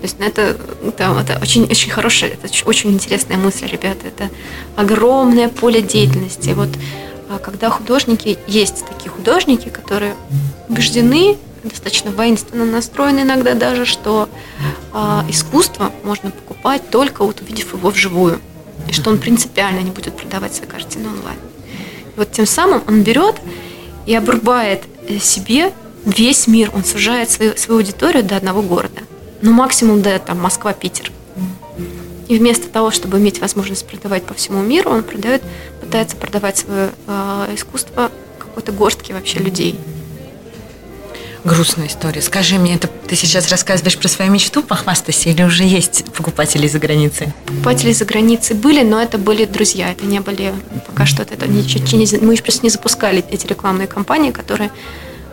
[0.00, 4.08] То есть ну, это, это, это очень, очень хорошая, это очень интересная мысль, ребята.
[4.08, 4.28] Это
[4.76, 6.50] огромное поле деятельности.
[6.50, 6.70] Вот
[7.30, 10.14] а когда художники, есть такие художники, которые
[10.68, 11.36] убеждены,
[11.68, 14.28] достаточно воинственно настроены иногда даже, что
[14.92, 14.98] э,
[15.28, 18.40] искусство можно покупать только вот увидев его вживую.
[18.88, 21.38] И что он принципиально не будет продавать свои картины онлайн.
[22.14, 23.36] И вот тем самым он берет
[24.06, 25.72] и обрубает э, себе
[26.04, 29.02] весь мир, он сужает свою, свою аудиторию до одного города.
[29.42, 31.12] Ну, максимум до там, Москва-Питер.
[32.28, 35.42] И вместо того, чтобы иметь возможность продавать по всему миру, он продает,
[35.80, 39.78] пытается продавать свое э, искусство какой-то горстке вообще людей.
[41.48, 42.20] Грустная история.
[42.20, 46.78] Скажи мне, это ты сейчас рассказываешь про свою мечту, похвастайся, или уже есть покупатели за
[46.78, 47.32] границей?
[47.46, 50.52] Покупатели за границей были, но это были друзья, это не были
[50.86, 54.70] пока что это не, не, мы просто не запускали эти рекламные кампании, которые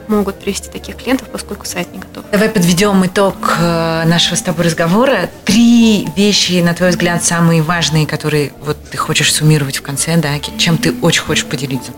[0.08, 2.24] могут привести таких клиентов, поскольку сайт не готов.
[2.32, 5.30] Давай подведем итог э, нашего с тобой разговора.
[5.44, 10.40] Три вещи, на твой взгляд, самые важные, которые вот ты хочешь суммировать в конце, да,
[10.58, 11.92] чем ты очень хочешь поделиться?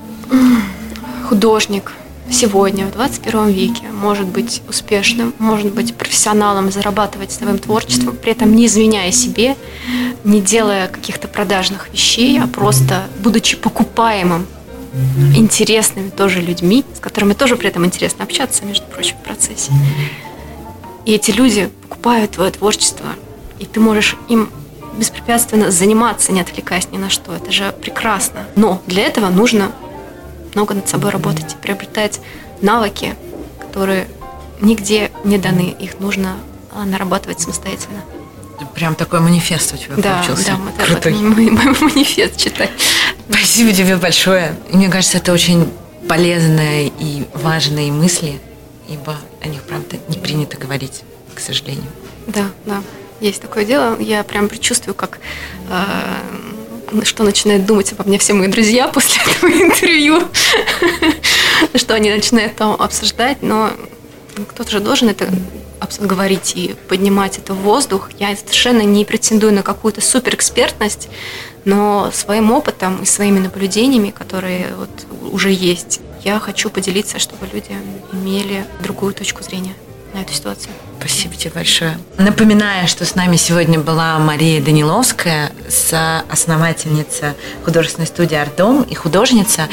[1.29, 1.91] Художник
[2.31, 8.55] сегодня, в 21 веке, может быть успешным, может быть профессионалом, зарабатывать своим творчеством, при этом
[8.55, 9.55] не изменяя себе,
[10.23, 14.45] не делая каких-то продажных вещей, а просто будучи покупаемым
[15.35, 19.71] интересными тоже людьми, с которыми тоже при этом интересно общаться, между прочим, в процессе.
[21.05, 23.05] И эти люди покупают твое творчество,
[23.59, 24.49] и ты можешь им
[24.97, 27.33] беспрепятственно заниматься, не отвлекаясь ни на что.
[27.35, 28.45] Это же прекрасно.
[28.55, 29.71] Но для этого нужно
[30.53, 32.19] много над собой работать, приобретать
[32.61, 33.15] навыки,
[33.59, 34.07] которые
[34.61, 35.75] нигде не даны.
[35.79, 36.37] Их нужно
[36.71, 38.01] а, нарабатывать самостоятельно.
[38.73, 40.51] Прям такой манифест у тебя да, получился.
[40.51, 41.13] Да, мы Крутой.
[41.13, 42.71] мой, мой манифест читать.
[43.29, 44.55] Спасибо тебе большое.
[44.71, 45.71] Мне кажется, это очень
[46.07, 48.39] полезные и важные мысли,
[48.87, 51.03] ибо о них, правда, не принято говорить,
[51.35, 51.89] к сожалению.
[52.27, 52.81] Да, да,
[53.19, 53.99] есть такое дело.
[53.99, 55.19] Я прям предчувствую, как
[55.69, 55.83] э,
[57.03, 60.21] что начинают думать обо мне все мои друзья после этого интервью,
[61.75, 63.71] что они начинают там обсуждать, но
[64.49, 65.29] кто-то же должен это
[65.99, 68.09] говорить и поднимать это в воздух.
[68.19, 71.07] Я совершенно не претендую на какую-то суперэкспертность,
[71.65, 74.89] но своим опытом и своими наблюдениями, которые вот
[75.31, 77.75] уже есть, я хочу поделиться, чтобы люди
[78.11, 79.75] имели другую точку зрения
[80.13, 80.73] на эту ситуацию.
[80.99, 81.97] Спасибо тебе большое.
[82.17, 85.51] Напоминаю, что с нами сегодня была Мария Даниловская,
[86.29, 89.67] основательница художественной студии «Артдом» и художница.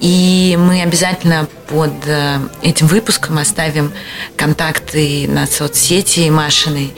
[0.00, 3.92] И мы обязательно под э, этим выпуском оставим
[4.36, 6.90] контакты на соцсети Машины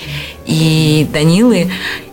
[0.46, 1.70] и Данилы.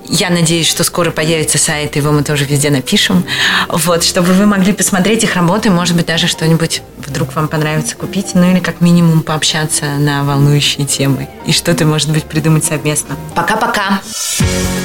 [0.07, 3.25] Я надеюсь, что скоро появится сайт, его мы тоже везде напишем.
[3.69, 8.35] Вот, чтобы вы могли посмотреть их работы, может быть, даже что-нибудь вдруг вам понравится купить,
[8.35, 13.15] ну или как минимум пообщаться на волнующие темы и что-то, может быть, придумать совместно.
[13.33, 14.01] Пока-пока!
[14.37, 14.84] Пока.